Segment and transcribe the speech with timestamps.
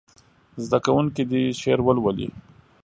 [0.63, 2.29] زده کوونکي دې شعر ولولي.